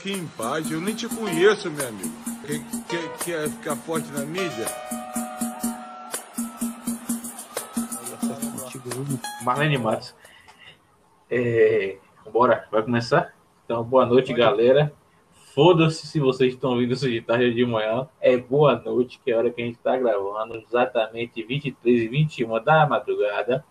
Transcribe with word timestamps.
aqui 0.00 0.12
em 0.12 0.26
paz. 0.28 0.70
Eu 0.70 0.80
nem 0.80 0.94
te 0.94 1.06
conheço, 1.06 1.70
meu 1.70 1.86
amigo. 1.86 2.08
Quer, 2.46 2.58
quer, 2.88 3.18
quer 3.18 3.50
ficar 3.50 3.76
forte 3.76 4.10
na 4.12 4.24
mídia? 4.24 4.64
Marlene 9.44 9.76
Matos. 9.76 10.14
É, 11.30 11.98
bora, 12.32 12.66
vai 12.72 12.82
começar? 12.82 13.34
Então, 13.64 13.84
boa 13.84 14.06
noite, 14.06 14.32
galera. 14.32 14.90
Foda-se 15.54 16.06
se 16.06 16.18
vocês 16.18 16.54
estão 16.54 16.70
ouvindo 16.70 16.94
isso 16.94 17.08
de 17.08 17.20
tarde 17.20 17.46
ou 17.46 17.52
de 17.52 17.66
manhã. 17.66 18.08
É 18.22 18.38
boa 18.38 18.76
noite, 18.76 19.20
que 19.22 19.30
é 19.30 19.34
a 19.34 19.38
hora 19.38 19.50
que 19.50 19.60
a 19.60 19.64
gente 19.66 19.76
está 19.76 19.98
gravando. 19.98 20.56
Exatamente 20.56 21.42
23 21.42 22.02
e 22.02 22.08
21 22.08 22.64
da 22.64 22.86
madrugada. 22.86 23.62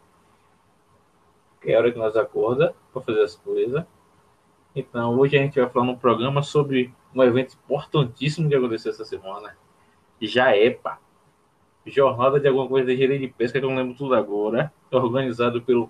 Que 1.60 1.72
é 1.72 1.76
a 1.76 1.80
hora 1.80 1.92
que 1.92 1.98
nós 1.98 2.16
acorda 2.16 2.76
para 2.94 3.02
fazer 3.02 3.24
as 3.24 3.36
coisas. 3.36 3.84
Então, 4.76 5.18
hoje 5.18 5.38
a 5.38 5.42
gente 5.42 5.60
vai 5.60 5.70
falar 5.70 5.86
num 5.86 5.96
programa 5.96 6.44
sobre 6.44 6.94
um 7.14 7.24
evento 7.24 7.56
importantíssimo 7.56 8.48
que 8.48 8.56
aconteceu 8.56 8.92
essa 8.92 9.04
semana. 9.04 9.58
Já 10.22 10.56
é, 10.56 10.70
pá. 10.70 11.00
Jornada 11.86 12.40
de 12.40 12.48
alguma 12.48 12.68
coisa 12.68 12.88
de 12.88 12.94
engenharia 12.94 13.20
de 13.20 13.34
pesca, 13.34 13.60
que 13.60 13.66
eu 13.66 13.70
não 13.70 13.78
lembro 13.78 13.98
tudo 13.98 14.14
agora. 14.14 14.72
Organizado 14.92 15.62
pelo 15.62 15.90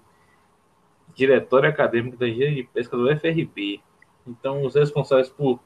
Diretório 1.13 1.70
Acadêmico 1.70 2.16
da 2.16 2.27
Engenharia 2.27 2.63
de 2.63 2.70
Pesca 2.70 2.95
do 2.95 3.09
FRB. 3.09 3.81
Então, 4.26 4.63
os 4.63 4.76
responsáveis 4.76 5.30
por, 5.30 5.59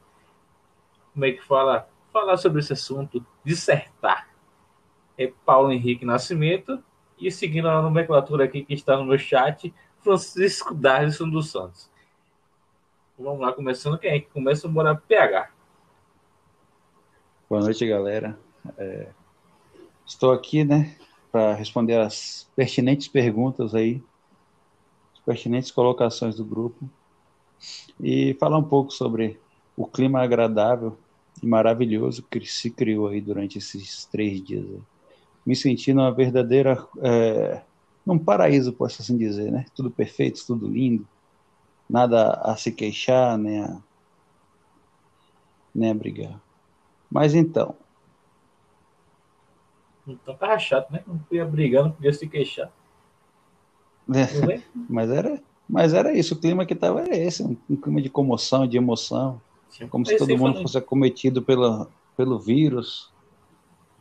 como 1.12 1.24
é 1.24 1.32
que 1.32 1.44
fala, 1.44 1.88
falar 2.12 2.36
sobre 2.36 2.60
esse 2.60 2.72
assunto, 2.72 3.24
dissertar, 3.44 4.28
é 5.16 5.32
Paulo 5.44 5.70
Henrique 5.70 6.04
Nascimento. 6.04 6.82
E 7.18 7.30
seguindo 7.30 7.68
a 7.68 7.80
nomenclatura 7.80 8.44
aqui 8.44 8.64
que 8.64 8.74
está 8.74 8.96
no 8.96 9.04
meu 9.04 9.18
chat, 9.18 9.72
Francisco 10.00 10.74
Darlison 10.74 11.28
dos 11.28 11.50
Santos. 11.50 11.88
Vamos 13.16 13.40
lá, 13.40 13.52
começando 13.52 13.96
quem 13.96 14.20
que 14.20 14.26
começa? 14.30 14.66
Bora 14.66 14.96
PH. 14.96 15.48
Boa 17.48 17.62
noite, 17.62 17.86
galera. 17.86 18.36
É, 18.76 19.06
estou 20.04 20.32
aqui, 20.32 20.64
né, 20.64 20.96
para 21.30 21.54
responder 21.54 22.00
as 22.00 22.50
pertinentes 22.56 23.06
perguntas 23.06 23.72
aí, 23.72 24.02
as 25.12 25.20
pertinentes 25.20 25.70
colocações 25.70 26.34
do 26.34 26.44
grupo 26.44 26.90
e 28.00 28.34
falar 28.40 28.58
um 28.58 28.64
pouco 28.64 28.90
sobre 28.90 29.38
o 29.76 29.86
clima 29.86 30.20
agradável 30.20 30.98
e 31.40 31.46
maravilhoso 31.46 32.20
que 32.20 32.44
se 32.44 32.68
criou 32.68 33.06
aí 33.06 33.20
durante 33.20 33.58
esses 33.58 34.06
três 34.06 34.42
dias. 34.42 34.66
Me 35.46 35.54
sentindo 35.54 36.00
uma 36.00 36.10
verdadeira, 36.10 36.84
é, 37.00 37.62
um 38.04 38.18
paraíso, 38.18 38.72
posso 38.72 39.02
assim 39.02 39.16
dizer, 39.16 39.52
né? 39.52 39.66
Tudo 39.72 39.88
perfeito, 39.88 40.44
tudo 40.44 40.66
lindo, 40.66 41.06
nada 41.94 42.32
a 42.42 42.56
se 42.56 42.72
queixar, 42.72 43.38
nem 43.38 43.62
a, 43.62 43.78
nem 45.72 45.92
a 45.92 45.94
brigar. 45.94 46.40
Mas 47.08 47.36
então. 47.36 47.76
Então 50.04 50.34
tava 50.34 50.58
chato, 50.58 50.92
né? 50.92 51.04
Não 51.06 51.18
podia 51.18 51.44
brigar, 51.44 51.84
não 51.84 51.92
podia 51.92 52.12
se 52.12 52.26
queixar. 52.26 52.68
É, 54.12 54.60
mas, 54.90 55.08
era, 55.08 55.40
mas 55.68 55.94
era 55.94 56.12
isso, 56.12 56.34
o 56.34 56.40
clima 56.40 56.66
que 56.66 56.74
tava 56.74 57.02
era 57.02 57.16
esse, 57.16 57.44
um, 57.44 57.54
clima 57.76 58.02
de 58.02 58.10
comoção, 58.10 58.66
de 58.66 58.76
emoção. 58.76 59.40
Sim. 59.70 59.86
Como 59.86 60.04
se 60.04 60.16
todo 60.16 60.36
mundo 60.36 60.62
fosse 60.62 60.76
acometido 60.76 61.42
pela, 61.42 61.88
pelo 62.16 62.40
vírus. 62.40 63.12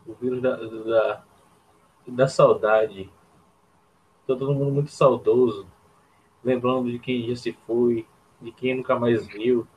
O 0.07 0.15
vírus 0.15 0.41
da, 0.41 0.55
da, 0.55 1.23
da 2.07 2.27
saudade. 2.27 3.07
Todo 4.25 4.51
mundo 4.51 4.71
muito 4.71 4.89
saudoso 4.89 5.67
lembrando 6.43 6.91
de 6.91 6.99
quem 6.99 7.27
já 7.27 7.35
se 7.35 7.53
foi, 7.65 8.05
de 8.41 8.51
quem 8.51 8.75
nunca 8.75 8.97
mais 8.99 9.25
viu. 9.27 9.67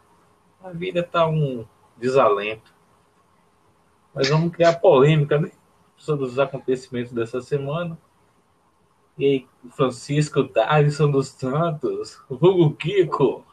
A 0.62 0.70
vida 0.70 1.02
tá 1.02 1.26
um 1.26 1.64
desalento. 1.96 2.74
Mas 4.14 4.28
vamos 4.28 4.52
criar 4.52 4.80
polêmica 4.80 5.38
né? 5.38 5.52
sobre 5.96 6.24
os 6.24 6.38
acontecimentos 6.38 7.12
dessa 7.12 7.40
semana. 7.40 7.98
E 9.18 9.24
aí, 9.24 9.48
Francisco 9.70 10.42
Darlison 10.42 11.10
dos 11.10 11.28
Santos, 11.28 12.22
Hugo 12.28 12.74
Kiko. 12.76 13.44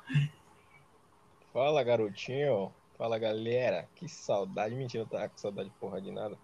Fala, 1.53 1.83
garotinho. 1.83 2.73
Fala, 2.97 3.17
galera. 3.17 3.87
Que 3.95 4.09
saudade. 4.09 4.75
Mentira, 4.75 5.03
eu 5.03 5.07
tava 5.07 5.29
com 5.29 5.37
saudade 5.37 5.71
porra 5.79 6.01
de 6.01 6.11
nada. 6.11 6.37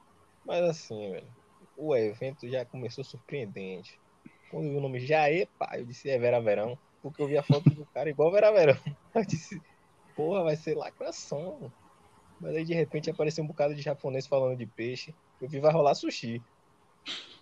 Mas 0.45 0.63
assim, 0.63 1.11
velho, 1.11 1.27
o 1.75 1.95
evento 1.95 2.47
já 2.47 2.63
começou 2.63 3.03
surpreendente. 3.03 3.99
Quando 4.49 4.65
eu 4.65 4.71
vi 4.71 4.77
o 4.77 4.81
nome 4.81 4.99
Jaê, 4.99 5.45
pá, 5.57 5.77
eu 5.77 5.85
disse 5.85 6.09
é 6.09 6.17
Vera 6.17 6.41
Verão, 6.41 6.77
porque 7.01 7.21
eu 7.21 7.27
vi 7.27 7.37
a 7.37 7.43
foto 7.43 7.69
do 7.69 7.85
cara 7.87 8.09
igual 8.09 8.31
Vera 8.31 8.51
Verão. 8.51 8.77
Eu 9.13 9.25
disse, 9.25 9.59
porra, 10.15 10.43
vai 10.43 10.55
ser 10.55 10.75
lacração. 10.75 11.71
Mas 12.39 12.55
aí 12.55 12.63
de 12.63 12.73
repente 12.73 13.09
apareceu 13.09 13.43
um 13.43 13.47
bocado 13.47 13.73
de 13.73 13.81
japonês 13.81 14.27
falando 14.27 14.55
de 14.55 14.65
peixe. 14.65 15.15
Eu 15.41 15.49
vi, 15.49 15.59
vai 15.59 15.71
rolar 15.71 15.95
sushi. 15.95 16.41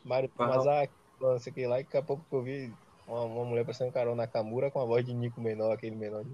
Mario 0.04 0.30
Tomazaki, 0.30 0.94
não 1.20 1.40
sei 1.40 1.52
o 1.52 1.56
que 1.56 1.68
lá, 1.68 1.80
e 1.80 1.84
daqui 1.84 1.98
a 1.98 2.02
pouco 2.02 2.24
eu 2.32 2.42
vi 2.42 2.74
uma, 3.08 3.24
uma 3.24 3.46
mulher 3.46 3.64
parecendo 3.64 3.92
Carol 3.92 4.16
Nakamura 4.16 4.72
com 4.72 4.80
a 4.80 4.86
voz 4.86 5.06
de 5.06 5.14
Nico 5.14 5.42
menor, 5.42 5.74
aquele 5.74 5.96
menor. 5.96 6.26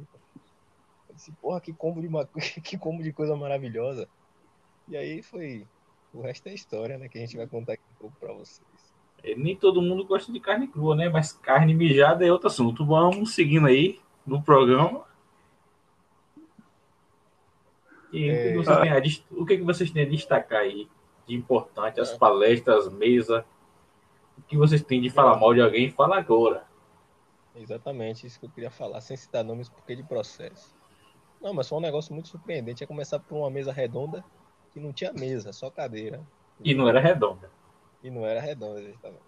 Eu 1.10 1.16
disse, 1.16 1.32
porra, 1.34 1.62
que 1.62 1.74
combo 1.74 2.02
de, 2.02 2.08
uma, 2.08 2.26
que 2.64 2.78
combo 2.78 3.02
de 3.04 3.14
coisa 3.14 3.36
maravilhosa. 3.36 4.08
E 4.88 4.98
aí 4.98 5.22
foi. 5.22 5.68
O 6.14 6.22
resto 6.22 6.48
é 6.48 6.54
história, 6.54 6.98
né? 6.98 7.08
Que 7.08 7.18
a 7.18 7.22
gente 7.22 7.38
vai 7.38 7.48
contar 7.48 7.74
aqui 7.74 7.84
um 7.96 8.00
pouco 8.00 8.16
pra 8.20 8.34
vocês. 8.34 8.62
Nem 9.38 9.56
todo 9.56 9.82
mundo 9.82 10.06
gosta 10.06 10.32
de 10.32 10.40
carne 10.40 10.68
crua, 10.68 10.96
né? 10.96 11.08
Mas 11.08 11.32
carne 11.32 11.74
mijada 11.74 12.26
é 12.26 12.32
outro 12.32 12.48
assunto. 12.48 12.86
Vamos 12.86 13.34
seguindo 13.34 13.68
aí 13.68 14.00
no 14.26 14.42
programa. 14.42 15.06
E 18.12 18.30
é... 18.30 18.58
o, 18.58 18.64
que 18.64 18.70
a, 18.70 19.02
o, 19.32 19.46
que 19.46 19.58
vocês 19.58 19.90
têm 19.90 20.04
a 20.04 20.10
destacar 20.10 20.62
aí 20.62 20.88
de 21.28 21.36
importante? 21.36 22.00
As 22.00 22.12
é. 22.12 22.18
palestras, 22.18 22.88
as 22.88 22.94
mesas. 22.94 23.44
O 24.38 24.42
que 24.42 24.58
vocês 24.58 24.84
têm 24.84 25.02
de 25.02 25.10
falar 25.10 25.40
mal 25.40 25.54
de 25.54 25.62
alguém? 25.62 25.90
Fala 25.90 26.18
agora. 26.18 26.66
Exatamente, 27.56 28.26
isso 28.26 28.40
que 28.40 28.48
eu 28.48 28.50
queria 28.50 28.72
falar, 28.72 29.00
sem 29.00 29.16
citar 29.16 29.44
nomes, 29.44 29.70
porque 29.70 29.96
de 29.96 30.04
processo. 30.04 30.76
Não, 31.40 31.54
mas 31.54 31.70
foi 31.70 31.78
um 31.78 31.82
negócio 31.82 32.14
muito 32.14 32.30
surpreendente. 32.30 32.84
Ia 32.84 32.88
começar 32.88 33.20
por 33.20 33.38
uma 33.38 33.50
mesa 33.50 33.72
redonda 33.72 34.24
que 34.72 34.80
não 34.80 34.92
tinha 34.92 35.14
mesa, 35.14 35.54
só 35.54 35.70
cadeira. 35.70 36.22
E 36.64 36.74
não 36.74 36.88
era 36.88 37.00
redonda. 37.00 37.52
E 38.04 38.12
não 38.12 38.26
era 38.26 38.42
redonda, 38.42 38.82
exatamente. 38.82 39.24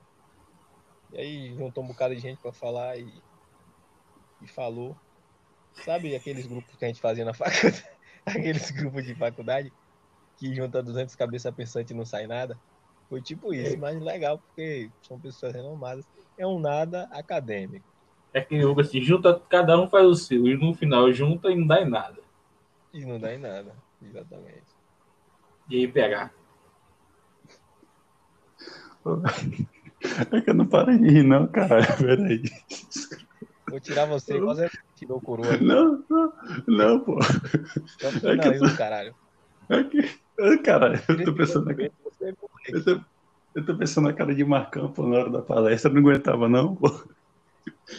E 1.13 1.17
aí 1.17 1.55
juntou 1.55 1.83
um 1.83 1.87
bocado 1.87 2.13
de 2.13 2.21
gente 2.21 2.41
para 2.41 2.51
falar 2.51 2.97
e, 2.97 3.07
e 4.41 4.47
falou. 4.47 4.95
Sabe 5.71 6.15
aqueles 6.15 6.45
grupos 6.45 6.75
que 6.75 6.85
a 6.85 6.87
gente 6.87 7.01
fazia 7.01 7.25
na 7.25 7.33
faculdade? 7.33 7.85
aqueles 8.25 8.71
grupos 8.71 9.05
de 9.05 9.15
faculdade 9.15 9.71
que 10.37 10.53
junta 10.53 10.83
200 10.83 11.15
cabeças 11.15 11.53
pensantes 11.53 11.91
e 11.91 11.97
não 11.97 12.05
sai 12.05 12.27
nada? 12.27 12.59
Foi 13.09 13.21
tipo 13.21 13.53
isso, 13.53 13.77
mas 13.77 14.01
legal, 14.01 14.39
porque 14.39 14.89
são 15.01 15.19
pessoas 15.19 15.53
renomadas. 15.53 16.05
É 16.37 16.45
um 16.45 16.59
nada 16.59 17.03
acadêmico. 17.11 17.85
É 18.33 18.41
que 18.41 18.59
jogo 18.59 18.81
assim, 18.81 19.01
junta, 19.01 19.39
cada 19.47 19.79
um 19.79 19.87
faz 19.87 20.05
o 20.05 20.15
seu, 20.15 20.45
e 20.47 20.57
no 20.57 20.73
final 20.73 21.11
junta 21.13 21.49
e 21.49 21.55
não 21.55 21.67
dá 21.67 21.81
em 21.81 21.89
nada. 21.89 22.21
E 22.93 23.05
não 23.05 23.19
dá 23.19 23.33
em 23.33 23.37
nada, 23.37 23.73
exatamente. 24.01 24.65
E 25.69 25.77
aí, 25.77 25.87
pegar. 25.87 26.33
É 30.31 30.41
que 30.41 30.49
eu 30.49 30.53
não 30.53 30.67
paro 30.67 30.97
de 30.97 31.07
rir, 31.07 31.23
não, 31.23 31.47
cara. 31.47 31.81
Peraí. 31.97 32.43
Vou 33.69 33.79
tirar 33.79 34.05
você, 34.05 34.39
quase 34.39 34.69
tirou 34.95 35.19
coroa. 35.21 35.57
Não, 35.57 36.03
não, 36.09 36.33
não, 36.67 36.99
pô. 36.99 37.19
Só 37.99 38.29
é 38.29 38.37
que 38.37 38.59
tô... 38.59 38.77
caralho. 38.77 39.15
É 39.69 39.83
que... 39.83 40.57
Caralho, 40.63 41.01
eu 41.07 41.25
tô 41.25 41.33
pensando 41.33 41.65
na 41.65 41.73
cara. 41.73 41.91
Eu 42.67 42.83
tô... 42.83 43.01
eu 43.55 43.65
tô 43.65 43.77
pensando 43.77 44.07
na 44.07 44.13
cara 44.13 44.35
de 44.35 44.43
Marcão, 44.43 44.91
pô, 44.91 45.07
na 45.07 45.17
hora 45.17 45.29
da 45.29 45.41
palestra, 45.41 45.91
não 45.91 46.01
aguentava, 46.01 46.47
não, 46.47 46.75
pô. 46.75 46.87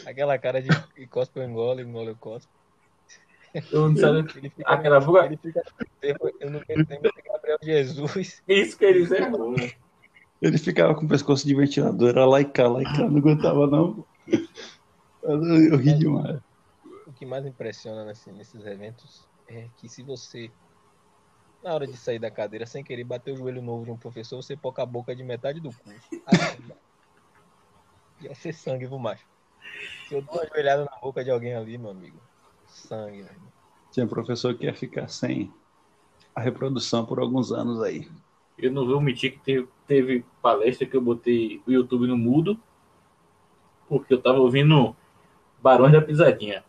Aquela 0.06 0.38
cara 0.38 0.62
de 0.62 1.06
cospe 1.08 1.40
eu 1.40 1.44
engole, 1.44 1.82
engole 1.82 2.08
eu 2.08 2.16
cospe. 2.16 2.52
Eu 3.72 3.88
não 3.88 3.96
sabe. 3.96 4.18
Ele 4.36 4.50
fica, 4.50 4.70
Aquela 4.70 5.00
fuga. 5.00 5.24
Ele 5.24 5.36
fica. 5.38 5.62
Eu 6.02 6.50
não 6.50 6.60
lembro 6.68 6.84
de 6.84 7.22
Gabriel 7.22 7.58
Jesus. 7.62 8.42
Isso 8.46 8.76
que 8.76 8.84
eles 8.84 9.10
erram, 9.10 9.52
né? 9.52 9.72
Ele 10.40 10.58
ficava 10.58 10.94
com 10.94 11.06
o 11.06 11.08
pescoço 11.08 11.46
de 11.46 11.54
ventilador, 11.54 12.10
era 12.10 12.40
e 12.40 12.44
cá, 12.44 12.68
não 12.68 13.18
aguentava 13.18 13.66
não. 13.66 14.06
Eu 15.22 15.76
ri 15.76 15.94
demais. 15.98 16.40
O 17.06 17.12
que 17.12 17.24
mais 17.24 17.46
impressiona 17.46 18.04
nesse, 18.04 18.30
nesses 18.32 18.64
eventos 18.66 19.26
é 19.48 19.68
que 19.76 19.88
se 19.88 20.02
você, 20.02 20.50
na 21.62 21.74
hora 21.74 21.86
de 21.86 21.96
sair 21.96 22.18
da 22.18 22.30
cadeira, 22.30 22.66
sem 22.66 22.84
querer 22.84 23.04
bater 23.04 23.32
o 23.32 23.36
joelho 23.36 23.62
novo 23.62 23.84
de 23.84 23.90
um 23.90 23.96
professor, 23.96 24.36
você 24.36 24.56
poca 24.56 24.82
a 24.82 24.86
boca 24.86 25.16
de 25.16 25.24
metade 25.24 25.60
do 25.60 25.70
curso. 25.70 26.08
Ia 28.20 28.34
ser 28.34 28.52
sangue, 28.52 28.86
viu, 28.86 28.98
macho? 28.98 29.24
Se 30.08 30.14
eu 30.14 30.22
dou 30.22 30.34
uma 30.34 30.46
joelhada 30.46 30.84
na 30.84 31.00
boca 31.00 31.24
de 31.24 31.30
alguém 31.30 31.54
ali, 31.54 31.78
meu 31.78 31.90
amigo, 31.90 32.20
sangue, 32.66 33.18
meu 33.18 33.26
irmão. 33.26 33.52
Tinha 33.90 34.06
professor 34.06 34.56
que 34.56 34.64
ia 34.64 34.74
ficar 34.74 35.08
sem 35.08 35.52
a 36.34 36.40
reprodução 36.40 37.06
por 37.06 37.18
alguns 37.18 37.50
anos 37.52 37.82
aí. 37.82 38.08
Eu 38.58 38.72
não 38.72 38.86
vou 38.86 38.96
omitir 38.96 39.32
que 39.32 39.38
teve, 39.40 39.68
teve 39.86 40.24
palestra 40.40 40.86
que 40.86 40.96
eu 40.96 41.00
botei 41.00 41.62
o 41.66 41.70
YouTube 41.72 42.06
no 42.06 42.16
mudo, 42.16 42.58
porque 43.88 44.14
eu 44.14 44.20
tava 44.20 44.38
ouvindo 44.38 44.96
Barões 45.62 45.92
da 45.92 46.00
Pisadinha. 46.00 46.64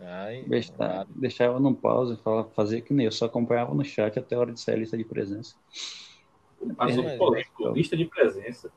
Ai, 0.00 0.44
Deixar, 0.46 1.06
deixava 1.08 1.58
no 1.58 1.74
pause, 1.74 2.16
falava, 2.22 2.48
fazia 2.50 2.80
que 2.80 2.92
nem 2.92 3.06
eu, 3.06 3.12
só 3.12 3.26
acompanhava 3.26 3.74
no 3.74 3.84
chat 3.84 4.18
até 4.18 4.34
a 4.34 4.38
hora 4.38 4.52
de 4.52 4.60
sair 4.60 4.74
a 4.74 4.78
lista 4.78 4.96
de 4.96 5.04
presença. 5.04 5.56
Passou 6.76 7.02
mas- 7.02 7.18
polêmico, 7.18 7.68
lista 7.70 7.96
de 7.96 8.04
presença. 8.04 8.70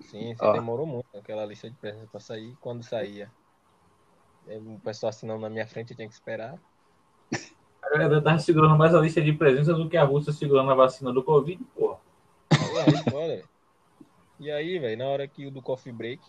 Sim, 0.00 0.34
Ó. 0.40 0.52
demorou 0.52 0.86
muito 0.86 1.06
aquela 1.14 1.44
lista 1.44 1.70
de 1.70 1.76
presença 1.76 2.06
pra 2.10 2.20
sair. 2.20 2.54
Quando 2.60 2.82
saía, 2.82 3.30
o 4.46 4.78
pessoal 4.80 5.10
assinando 5.10 5.40
na 5.40 5.50
minha 5.50 5.66
frente, 5.66 5.90
eu 5.90 5.96
tinha 5.96 6.08
que 6.08 6.14
esperar. 6.14 6.58
A 7.86 7.90
galera 7.98 8.20
tava 8.20 8.38
segurando 8.38 8.76
mais 8.76 8.94
a 8.94 9.00
lista 9.00 9.22
de 9.22 9.32
presença 9.32 9.72
do 9.72 9.88
que 9.88 9.96
a 9.96 10.04
Rússia 10.04 10.32
segurando 10.32 10.70
a 10.70 10.74
vacina 10.74 11.12
do 11.12 11.22
Covid, 11.22 11.62
porra. 11.74 11.98
E 14.38 14.50
aí, 14.50 14.78
velho, 14.78 14.98
na 14.98 15.06
hora 15.06 15.26
que 15.26 15.46
o 15.46 15.50
do 15.50 15.62
coffee 15.62 15.92
break, 15.92 16.20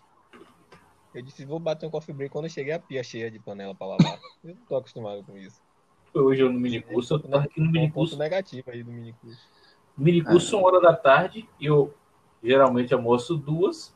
eu 1.13 1.21
disse, 1.21 1.45
vou 1.45 1.59
bater 1.59 1.87
um 1.87 1.89
coffee 1.89 2.13
break 2.13 2.31
quando 2.31 2.45
eu 2.45 2.49
cheguei 2.49 2.73
a 2.73 2.79
pia 2.79 3.03
cheia 3.03 3.29
de 3.29 3.39
panela 3.39 3.73
pra 3.75 3.87
lavar. 3.87 4.19
Eu 4.43 4.55
não 4.55 4.65
tô 4.67 4.75
acostumado 4.77 5.23
com 5.23 5.37
isso. 5.37 5.59
Hoje 6.13 6.41
eu 6.41 6.51
no 6.51 6.59
minicurso, 6.59 7.15
eu 7.15 7.19
tava 7.19 7.43
aqui 7.43 7.59
no 7.59 7.65
Um 7.65 7.67
ponto 7.67 7.79
minicurso. 7.79 8.17
negativo 8.17 8.71
aí 8.71 8.83
do 8.83 8.91
minicurso. 8.91 9.39
Minicurso, 9.97 10.57
uma 10.57 10.67
hora 10.67 10.79
da 10.79 10.95
tarde, 10.95 11.49
eu 11.59 11.93
geralmente 12.43 12.93
almoço 12.93 13.35
duas. 13.35 13.95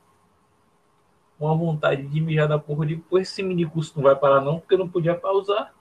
Uma 1.39 1.55
vontade 1.55 2.05
de 2.05 2.21
mijar 2.21 2.47
da 2.47 2.59
porra 2.59 2.85
de, 2.85 2.97
pô, 2.97 3.17
esse 3.17 3.41
minicurso 3.41 3.93
não 3.95 4.03
vai 4.03 4.15
parar 4.15 4.41
não, 4.41 4.59
porque 4.59 4.73
eu 4.73 4.79
não 4.79 4.89
podia 4.89 5.15
pausar. 5.15 5.73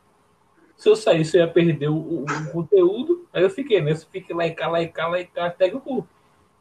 Se 0.80 0.88
eu 0.88 0.96
saísse, 0.96 1.36
eu 1.36 1.42
ia 1.44 1.52
perder 1.52 1.88
o, 1.90 1.94
o- 1.96 2.24
o 2.24 2.52
conteúdo. 2.52 3.28
Aí 3.34 3.42
eu 3.42 3.50
fiquei 3.50 3.82
nesse, 3.82 4.06
fiquei 4.06 4.34
lá 4.34 4.46
e 4.46 4.54
cá, 4.54 4.66
lá 4.66 4.80
e 4.80 4.88
cá, 4.88 5.08
lá 5.08 5.20
e 5.20 5.26
cá, 5.26 5.44
até 5.46 5.68
que 5.68 5.76
o, 5.76 6.04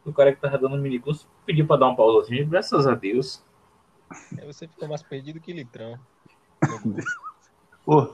o 0.06 0.13
cara 0.13 0.33
que 0.36 0.42
tava 0.42 0.57
dando 0.57 0.75
o 0.75 0.77
minicurso 0.77 1.25
pediu 1.45 1.66
pra 1.66 1.77
dar 1.77 1.88
uma 1.88 1.95
pausazinha, 1.95 2.44
graças 2.45 2.86
a 2.86 2.94
Deus. 2.95 3.42
Aí 4.38 4.45
você 4.45 4.68
ficou 4.68 4.89
mais 4.89 5.01
perdido 5.01 5.39
que 5.39 5.54
litrão. 5.54 5.98
Pô, 7.86 8.10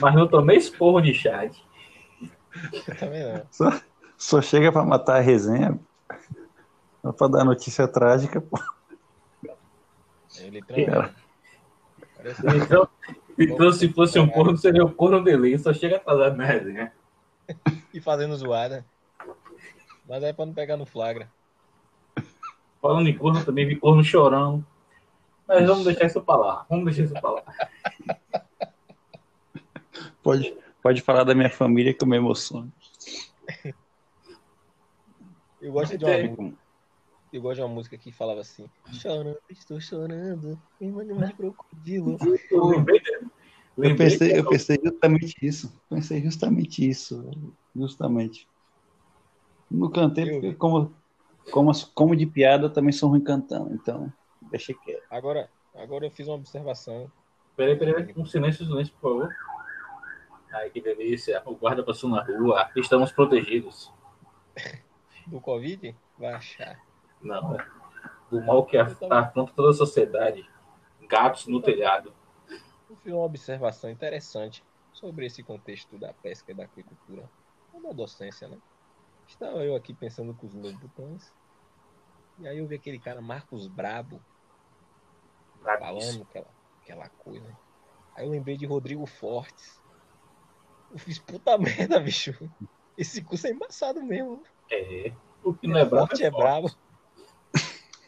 Mas 0.00 0.14
não 0.14 0.26
tomei 0.26 0.56
esporro 0.56 1.02
de 1.02 1.12
chat. 1.12 1.62
Também 2.98 3.22
não. 3.30 3.42
só, 3.50 3.80
só 4.16 4.40
chega 4.40 4.72
pra 4.72 4.82
matar 4.82 5.16
a 5.18 5.20
resenha. 5.20 5.78
Só 7.02 7.12
pra 7.12 7.28
dar 7.28 7.44
notícia 7.44 7.86
trágica, 7.86 8.40
pô. 8.40 8.58
É, 10.40 10.48
litrão. 10.48 10.86
Cara. 10.86 11.14
Então, 12.64 12.88
então 13.38 13.72
se 13.72 13.88
fosse 13.92 14.18
um 14.18 14.28
corno, 14.28 14.56
seria 14.56 14.84
o 14.84 14.92
corno 14.92 15.22
dele, 15.22 15.58
só 15.58 15.72
chega 15.72 15.96
atrasado 15.96 16.36
na 16.36 16.44
resenha. 16.44 16.92
E 17.94 18.02
fazendo 18.02 18.36
zoada. 18.36 18.84
Mas 20.06 20.22
é 20.22 20.30
pra 20.30 20.44
não 20.44 20.52
pegar 20.52 20.76
no 20.76 20.84
flagra. 20.84 21.30
Falando 22.82 23.08
em 23.08 23.16
corno, 23.16 23.42
também 23.42 23.66
vi 23.66 23.76
corno 23.76 24.04
chorando. 24.04 24.64
Mas 25.46 25.66
vamos 25.66 25.86
deixar 25.86 26.04
isso 26.04 26.20
pra 26.20 26.36
lá. 26.36 26.66
Vamos 26.68 26.84
deixar 26.84 27.04
isso 27.04 27.14
pra 27.14 27.30
lá. 27.30 27.42
Pode, 30.22 30.54
pode 30.82 31.00
falar 31.00 31.24
da 31.24 31.34
minha 31.34 31.48
família 31.48 31.94
que 31.94 32.04
eu 32.04 32.08
me 32.08 32.16
emociono. 32.16 32.70
Eu 35.60 35.72
gosto 35.72 35.96
de 35.96 36.04
uma 36.04 36.18
música. 36.18 36.58
Eu 37.32 37.42
gosto 37.42 37.56
de 37.56 37.62
uma 37.62 37.68
música 37.68 37.98
que 37.98 38.10
falava 38.10 38.40
assim: 38.40 38.68
Chorando, 38.92 39.38
estou 39.50 39.80
chorando, 39.80 40.60
me 40.80 40.90
mande 40.90 41.12
mais 41.12 41.32
crocodilo. 41.32 42.16
Eu 43.80 43.94
pensei, 43.96 44.36
eu 44.36 44.48
pensei 44.48 44.76
justamente 44.82 45.36
isso. 45.40 45.80
Pensei 45.88 46.20
justamente 46.20 46.88
isso. 46.88 47.30
Justamente. 47.76 48.48
Não 49.70 49.88
cantei 49.88 50.28
Eu 50.28 50.32
porque, 50.32 50.54
como, 50.54 50.92
como, 51.52 51.70
como 51.94 52.16
de 52.16 52.26
piada, 52.26 52.64
eu 52.64 52.72
também 52.72 52.90
sou 52.90 53.10
ruim 53.10 53.20
cantando. 53.20 53.72
Então, 53.72 54.12
deixei 54.50 54.74
quieto. 54.74 55.04
Agora, 55.08 55.48
agora 55.76 56.06
eu 56.06 56.10
fiz 56.10 56.26
uma 56.26 56.34
observação. 56.34 57.08
Peraí, 57.56 57.76
peraí, 57.76 58.12
um 58.16 58.26
silêncio, 58.26 58.66
silêncio, 58.66 58.92
por 58.94 59.12
favor. 59.12 59.36
Ai, 60.52 60.70
que 60.70 60.80
delícia. 60.80 61.40
O 61.46 61.54
guarda 61.54 61.84
passou 61.84 62.10
na 62.10 62.22
rua. 62.22 62.68
Estamos 62.74 63.12
protegidos. 63.12 63.92
Do 65.28 65.40
Covid, 65.40 65.94
vai 66.18 66.32
achar. 66.32 66.87
Não, 67.20 67.54
é 67.54 67.66
do 68.30 68.40
mal 68.44 68.64
que 68.66 68.76
af- 68.76 69.02
afronta 69.10 69.52
toda 69.54 69.70
a 69.70 69.74
sociedade. 69.74 70.48
Gatos 71.08 71.46
no 71.46 71.60
telhado. 71.62 72.12
Eu 72.90 72.96
fiz 72.96 73.12
uma 73.12 73.24
observação 73.24 73.90
interessante 73.90 74.62
sobre 74.92 75.26
esse 75.26 75.42
contexto 75.42 75.98
da 75.98 76.12
pesca 76.12 76.52
e 76.52 76.54
da 76.54 76.64
agricultura. 76.64 77.28
Ou 77.72 77.82
da 77.82 77.92
docência, 77.92 78.48
né? 78.48 78.58
Estava 79.26 79.64
eu 79.64 79.74
aqui 79.74 79.92
pensando 79.94 80.34
com 80.34 80.46
os 80.46 80.54
meus 80.54 80.74
botões. 80.74 81.32
E 82.38 82.46
aí 82.46 82.58
eu 82.58 82.66
vi 82.66 82.76
aquele 82.76 82.98
cara, 82.98 83.20
Marcos 83.20 83.66
Brabo, 83.66 84.22
falando 85.62 86.22
aquela, 86.22 86.46
aquela 86.82 87.08
coisa. 87.08 87.56
Aí 88.14 88.24
eu 88.24 88.30
lembrei 88.30 88.56
de 88.56 88.66
Rodrigo 88.66 89.06
Fortes. 89.06 89.82
Eu 90.90 90.98
fiz 90.98 91.18
puta 91.18 91.56
merda, 91.58 92.00
bicho. 92.00 92.32
Esse 92.96 93.22
curso 93.22 93.46
é 93.46 93.50
embaçado 93.50 94.02
mesmo. 94.02 94.42
É. 94.70 95.12
O 95.42 95.54
que 95.54 95.66
não 95.66 95.78
é 95.78 95.84
brabo 95.84 96.06
forte 96.08 96.24
é 96.24 96.30
brabo. 96.30 96.70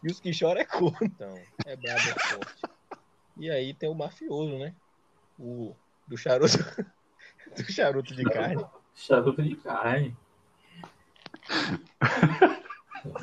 E 0.02 0.10
os 0.10 0.20
que 0.20 0.32
choram 0.32 0.60
é 0.60 0.64
corno. 0.64 0.98
Então, 1.02 1.34
é 1.66 1.76
brabo 1.76 2.00
é 2.00 2.34
forte. 2.34 2.62
E 3.36 3.50
aí 3.50 3.74
tem 3.74 3.88
o 3.88 3.94
mafioso, 3.94 4.58
né? 4.58 4.74
O 5.38 5.74
do 6.06 6.16
charuto. 6.16 6.56
Do 7.56 7.64
charuto 7.64 8.14
de 8.14 8.22
carne. 8.24 8.64
Charuto 8.94 9.42
de 9.42 9.56
carne. 9.56 10.16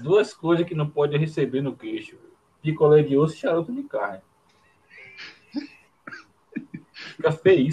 Duas 0.02 0.34
coisas 0.34 0.68
que 0.68 0.76
não 0.76 0.90
pode 0.90 1.16
receber 1.18 1.62
no 1.62 1.78
queixo: 1.78 2.18
picolé 2.62 3.04
de 3.04 3.16
osso 3.16 3.36
e 3.36 3.38
charuto 3.38 3.72
de 3.72 3.84
carne. 3.84 4.22
Fica 6.92 7.32
feio. 7.32 7.70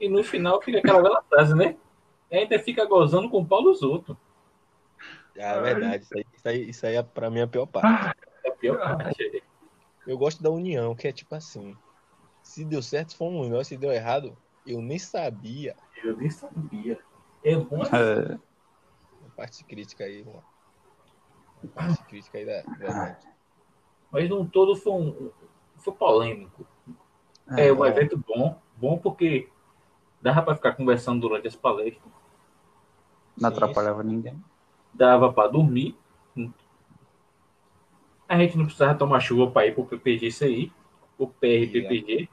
E 0.00 0.08
no 0.08 0.24
final 0.24 0.60
fica 0.62 0.78
aquela 0.78 1.02
bela 1.02 1.22
frase, 1.22 1.54
né? 1.54 1.76
E 2.30 2.36
ainda 2.36 2.58
fica 2.58 2.84
gozando 2.86 3.30
com 3.30 3.40
o 3.40 3.46
pau 3.46 3.62
dos 3.62 3.82
outros. 3.82 4.16
Ah, 5.38 5.56
é 5.56 5.60
verdade. 5.60 6.04
Isso 6.04 6.14
aí, 6.16 6.24
isso 6.34 6.48
aí, 6.48 6.70
isso 6.70 6.86
aí 6.86 6.96
é 6.96 7.02
pra 7.02 7.30
mim 7.30 7.40
a 7.40 7.46
pior 7.46 7.66
parte. 7.66 8.16
É 8.44 8.48
a 8.48 8.52
pior 8.52 8.78
parte. 8.78 9.42
Eu 10.06 10.18
gosto 10.18 10.42
da 10.42 10.50
união, 10.50 10.94
que 10.94 11.08
é 11.08 11.12
tipo 11.12 11.34
assim. 11.34 11.76
Se 12.42 12.64
deu 12.64 12.82
certo, 12.82 13.16
foi 13.16 13.28
um 13.28 13.48
nós. 13.48 13.68
Se 13.68 13.76
deu 13.76 13.92
errado, 13.92 14.36
eu 14.66 14.82
nem 14.82 14.98
sabia. 14.98 15.76
Eu 16.02 16.16
nem 16.16 16.28
sabia. 16.28 16.98
É 17.44 17.56
bom 17.56 17.82
É, 17.82 18.38
Uma 19.20 19.30
parte 19.36 19.64
crítica 19.64 20.04
aí, 20.04 20.22
uma 20.22 20.42
parte 21.74 22.02
crítica 22.04 22.38
aí 22.38 22.44
da, 22.44 22.62
da 22.62 23.06
gente. 23.06 23.28
mas 24.10 24.28
num 24.28 24.46
todo 24.46 24.76
foi 24.76 24.92
um. 24.92 25.30
Foi 25.76 25.94
polêmico. 25.94 26.66
É, 27.56 27.72
um 27.72 27.84
evento 27.84 28.16
bom. 28.16 28.60
Bom 28.76 28.98
porque 28.98 29.48
dava 30.20 30.42
pra 30.42 30.54
ficar 30.54 30.72
conversando 30.74 31.20
durante 31.20 31.48
as 31.48 31.56
palestras. 31.56 32.12
não 33.36 33.50
Sim, 33.50 33.56
atrapalhava 33.56 34.02
ninguém. 34.02 34.42
Dava 34.94 35.32
para 35.32 35.48
dormir. 35.48 35.96
A 38.28 38.38
gente 38.38 38.56
não 38.56 38.64
precisava 38.64 38.94
tomar 38.98 39.20
chuva 39.20 39.50
para 39.50 39.66
ir 39.66 39.74
pro 39.74 39.84
PPG 39.84 40.26
isso 40.28 40.44
aí. 40.44 40.72
O 41.18 41.26
PRPPG. 41.26 42.28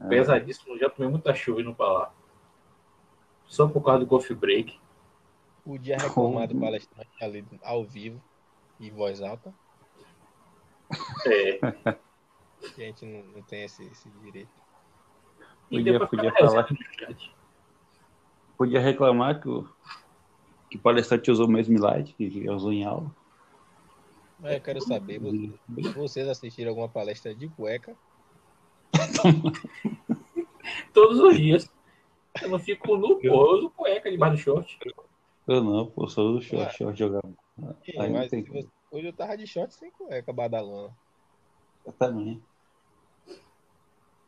É. 0.00 0.08
Pesadíssimo, 0.08 0.78
já 0.78 0.88
tomei 0.88 1.10
muita 1.10 1.34
chuva 1.34 1.60
indo 1.60 1.74
para 1.74 1.92
lá. 1.92 2.12
Só 3.46 3.68
por 3.68 3.82
causa 3.82 4.00
do 4.00 4.06
coffee 4.06 4.34
break. 4.34 4.80
Podia 5.62 5.98
reclamar 5.98 6.48
do 6.48 6.58
palestrante 6.58 7.10
ali 7.22 7.44
ao 7.62 7.84
vivo 7.84 8.20
e 8.78 8.90
voz 8.90 9.20
alta, 9.20 9.52
É, 11.26 11.60
a 12.64 12.66
gente 12.78 13.04
não, 13.04 13.22
não 13.34 13.42
tem 13.42 13.64
esse, 13.64 13.84
esse 13.84 14.08
direito. 14.22 14.48
Podia- 15.68 16.06
podia 16.06 16.32
falar. 16.32 16.62
resenha 16.62 16.80
no 16.80 16.98
chat. 16.98 17.34
Podia 18.56 18.80
reclamar 18.80 19.40
que 19.40 19.48
o, 19.48 19.68
que 20.70 20.78
palestrante 20.78 21.30
usou 21.30 21.46
o 21.46 21.50
mesmo 21.50 21.74
slide 21.74 22.14
que 22.14 22.48
usou 22.48 22.72
em 22.72 22.84
aula. 22.84 23.10
Mas 24.38 24.54
eu 24.54 24.60
quero 24.60 24.80
saber, 24.80 25.18
vo- 25.18 25.92
vocês 25.94 26.26
assistiram 26.28 26.70
alguma 26.70 26.88
palestra 26.88 27.34
de 27.34 27.48
cueca? 27.48 27.94
Todos 30.94 31.18
os 31.18 31.36
dias. 31.36 31.68
Eu 32.40 32.48
não 32.48 32.58
fico 32.58 32.96
nu, 32.96 33.16
pô. 33.16 33.20
Eu 33.26 33.34
uso 33.34 33.70
cueca 33.70 34.10
debaixo 34.10 34.36
do 34.36 34.42
short. 34.42 34.78
Eu 35.46 35.62
não, 35.64 35.86
pô, 35.86 36.08
sou 36.08 36.34
do 36.34 36.40
short, 36.40 36.66
Ah. 36.66 36.70
short 36.70 37.02
não 37.02 37.20
mas 38.12 38.30
tem 38.30 38.42
você- 38.44 38.68
hoje 38.90 39.06
eu 39.08 39.12
tava 39.12 39.36
de 39.36 39.46
short 39.46 39.74
sem 39.74 39.90
cueca, 39.90 40.32
badalona. 40.32 40.94
Eu 41.84 41.92
também. 41.92 42.40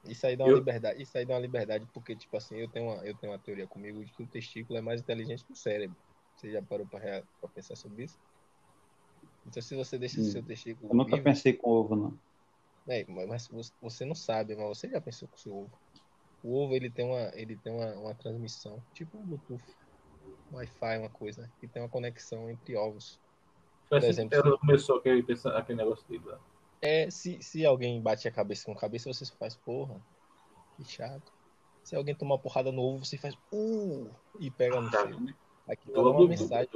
Isso 0.04 0.26
aí 0.26 0.36
dá 0.36 0.44
uma 0.44 0.50
Eu- 0.50 0.58
liberdade, 0.58 1.00
isso 1.00 1.16
aí 1.16 1.24
dá 1.24 1.34
uma 1.34 1.40
liberdade 1.40 1.86
porque, 1.94 2.16
tipo 2.16 2.36
assim, 2.36 2.56
eu 2.56 2.68
tenho 2.68 2.86
uma, 2.86 3.06
eu 3.06 3.16
tenho 3.16 3.32
uma 3.32 3.38
teoria 3.38 3.66
comigo 3.68 4.04
de 4.04 4.12
que 4.12 4.22
o 4.22 4.26
testículo 4.26 4.78
é 4.78 4.82
mais 4.82 5.00
inteligente 5.00 5.44
que 5.44 5.52
o 5.52 5.56
cérebro. 5.56 5.96
Você 6.42 6.52
já 6.52 6.62
parou 6.62 6.86
pra 6.88 7.24
pensar 7.54 7.76
sobre 7.76 8.04
isso? 8.04 8.20
Então 9.46 9.62
se 9.62 9.74
você 9.76 9.96
deixa 9.98 10.20
o 10.20 10.24
Hum. 10.24 10.32
seu 10.32 10.42
testículo 10.44 10.90
Eu 10.90 10.96
nunca 10.96 11.18
vivo, 11.18 11.22
pensei 11.22 11.52
com 11.54 11.70
ovo, 11.70 11.96
não. 11.96 12.18
É, 12.88 13.04
mas 13.06 13.48
mas 13.48 13.72
você- 13.80 14.04
não 14.04 14.14
sabe, 14.14 14.56
mas 14.56 14.66
você 14.68 14.88
já 14.90 15.00
pensou 15.00 15.28
com 15.28 15.36
o 15.36 15.38
seu 15.38 15.54
ovo. 15.54 15.80
O 16.42 16.56
ovo 16.56 16.76
ele 16.76 16.90
tem 16.90 17.04
uma, 17.06 17.30
ele 17.34 17.56
tem 17.58 17.72
uma, 17.72 17.94
uma 17.98 18.14
transmissão, 18.16 18.84
tipo 18.94 19.18
um 19.20 19.26
Bluetooth, 19.26 19.64
um 20.50 20.56
Wi-Fi, 20.56 20.98
uma 20.98 21.10
coisa, 21.10 21.52
que 21.60 21.68
tem 21.68 21.82
uma 21.82 21.90
conexão 21.90 22.50
entre 22.50 22.76
ovos. 22.76 23.20
Por 23.98 24.08
assim 24.08 24.10
exemplo, 24.10 24.30
que 24.30 24.34
ela 24.34 24.58
começou 24.58 24.96
aquele, 24.98 25.24
aquele 25.54 25.78
negócio 25.78 26.06
dele 26.08 26.24
lá. 26.24 26.40
É, 26.80 27.10
se, 27.10 27.40
se 27.42 27.64
alguém 27.64 28.02
bate 28.02 28.26
a 28.28 28.32
cabeça 28.32 28.64
com 28.64 28.74
cabeça, 28.74 29.12
você 29.12 29.24
só 29.24 29.36
faz, 29.36 29.56
porra, 29.56 30.02
que 30.76 30.84
chato. 30.84 31.32
Se 31.84 31.96
alguém 31.96 32.16
tomar 32.16 32.36
uma 32.36 32.42
porrada 32.42 32.72
no 32.72 32.82
ovo, 32.82 33.04
você 33.06 33.18
faz, 33.18 33.36
uh, 33.52 34.16
e 34.38 34.50
pega 34.50 34.80
no 34.80 34.90
Tá, 34.90 35.02
Aquilo 35.68 35.96
é 35.96 36.00
uma 36.00 36.28
mensagem, 36.28 36.68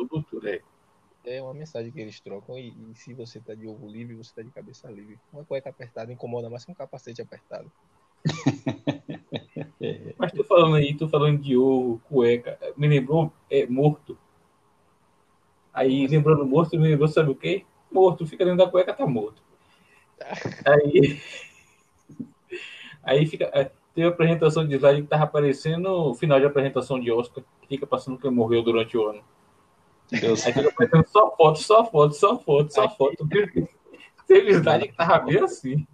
é. 0.45 1.37
é 1.37 1.43
uma 1.43 1.55
mensagem 1.55 1.91
que 1.91 2.01
eles 2.01 2.21
trocam. 2.21 2.59
E, 2.59 2.69
e 2.69 2.95
se 2.95 3.13
você 3.13 3.41
tá 3.41 3.55
de 3.55 3.67
ovo 3.67 3.89
livre, 3.89 4.15
você 4.15 4.35
tá 4.35 4.43
de 4.43 4.51
cabeça 4.51 4.89
livre. 4.89 5.19
Uma 5.33 5.45
cueca 5.45 5.71
apertada 5.71 6.13
incomoda 6.13 6.49
mais 6.49 6.65
que 6.65 6.71
um 6.71 6.75
capacete 6.75 7.21
apertado. 7.21 7.71
Mas 10.19 10.33
tu 10.33 10.45
falando 10.45 10.77
aí, 10.77 10.95
tu 10.95 11.09
falando 11.09 11.41
de 11.41 11.57
ovo, 11.57 12.01
cueca, 12.09 12.59
me 12.77 12.89
lembrou 12.89 13.33
é, 13.51 13.67
morto. 13.67 14.19
Aí, 15.73 16.07
lembrando 16.07 16.47
morto, 16.47 16.79
me 16.79 16.89
lembrou, 16.89 17.09
sabe 17.09 17.31
o 17.31 17.35
quê? 17.35 17.65
Morto, 17.91 18.27
fica 18.27 18.45
dentro 18.45 18.65
da 18.65 18.71
cueca, 18.71 18.95
tá 18.95 19.07
morto. 19.07 19.43
Aí, 20.65 21.21
aí 23.03 23.27
fica. 23.27 23.73
Teve 23.97 24.09
a 24.09 24.11
apresentação 24.11 24.69
de 24.69 24.75
slide 24.77 25.03
que 25.03 25.09
tava 25.09 25.25
aparecendo 25.25 25.89
no 25.89 26.15
final 26.15 26.39
de 26.39 26.45
apresentação 26.45 27.01
de 27.01 27.11
Oscar, 27.11 27.43
que 27.63 27.69
fica 27.69 27.87
passando 27.87 28.19
quem 28.19 28.31
morreu 28.31 28.63
durante 28.63 28.95
o 28.95 29.09
ano. 29.09 29.25
Deus. 30.11 30.47
Aí 30.47 30.53
fica 30.53 30.69
aparecendo 30.69 31.09
só 31.09 31.35
foto, 31.35 31.59
só 31.59 31.91
foto, 31.91 32.15
só 32.15 32.39
foto, 32.39 32.75
só 32.75 32.91
foto. 32.91 33.27
Teve 34.27 34.51
slide 34.53 34.89
que 34.89 34.95
tava 34.95 35.21
bem 35.21 35.39
assim. 35.43 35.87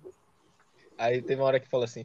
Aí 0.99 1.23
teve 1.23 1.40
uma 1.40 1.47
hora 1.47 1.61
que 1.61 1.68
falou 1.68 1.85
assim: 1.85 2.04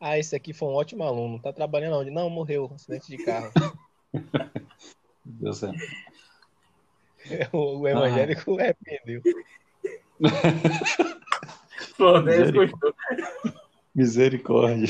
Ah, 0.00 0.18
esse 0.18 0.34
aqui 0.34 0.54
foi 0.54 0.66
um 0.66 0.76
ótimo 0.76 1.04
aluno, 1.04 1.38
tá 1.38 1.52
trabalhando 1.52 1.98
onde? 1.98 2.10
Não, 2.10 2.30
morreu, 2.30 2.72
acidente 2.74 3.08
de 3.08 3.22
carro. 3.22 3.52
Deus 5.22 5.62
é. 5.62 5.72
o, 7.52 7.80
o 7.80 7.88
evangélico 7.88 8.58
arrependeu. 8.58 9.20
Pronto, 11.98 12.30
é 12.30 12.50
que. 12.50 12.58
Misericórdia. 13.94 14.88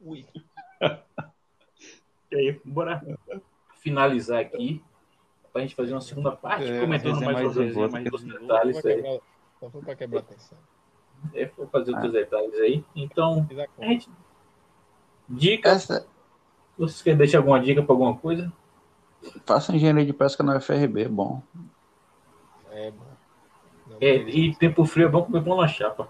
Ui. 0.00 0.24
E 2.30 2.36
aí, 2.36 2.60
bora 2.76 3.02
finalizar 3.80 4.40
aqui 4.40 4.82
pra 5.52 5.62
gente 5.62 5.74
fazer 5.74 5.92
uma 5.92 6.00
segunda 6.02 6.32
parte, 6.32 6.70
É, 6.70 6.80
comentando 6.80 7.22
é 7.22 7.24
mais, 7.24 7.24
mais 7.24 7.56
mais 7.90 8.06
outros 8.06 8.22
esse 8.24 8.38
detalhes 8.40 8.76
aí. 8.76 8.82
pra 8.82 8.92
quebrar- 8.92 9.20
Só 9.58 9.70
foi 9.70 9.80
pra 9.82 9.96
quebrar 9.96 10.18
a 10.18 10.22
atenção. 10.22 10.58
É, 11.34 11.46
vou 11.56 11.66
fazer 11.68 11.92
outros 11.92 12.14
Ah. 12.14 12.18
detalhes 12.18 12.54
aí. 12.60 12.84
Então, 12.94 13.46
a 13.78 13.82
a 13.82 13.86
gente. 13.86 14.10
Dica. 15.28 15.70
Essa, 15.70 16.06
Vocês 16.78 17.00
querem 17.00 17.16
deixar 17.16 17.38
alguma 17.38 17.58
dica 17.58 17.82
pra 17.82 17.92
alguma 17.94 18.16
coisa? 18.16 18.52
faça 19.46 19.74
engenharia 19.74 20.04
de 20.04 20.12
pesca 20.12 20.42
na 20.44 20.56
UFRB, 20.56 21.04
é 21.04 21.08
bom. 21.08 21.42
É, 22.70 22.90
bom. 22.90 23.96
É, 24.00 24.14
e 24.16 24.54
tempo 24.56 24.84
frio 24.84 25.06
é 25.06 25.10
bom 25.10 25.22
comer 25.24 25.42
pão 25.42 25.56
na 25.56 25.66
chapa. 25.66 26.06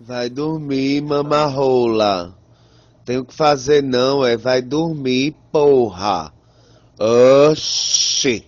Vai 0.00 0.28
dormir, 0.28 1.00
mamarrola. 1.00 2.36
Tem 3.08 3.16
o 3.16 3.24
que 3.24 3.32
fazer 3.32 3.82
não, 3.82 4.22
é 4.22 4.36
vai 4.36 4.60
dormir, 4.60 5.34
porra. 5.50 6.30
Oxi. 7.00 8.44